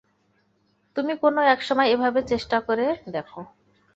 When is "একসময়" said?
1.53-1.89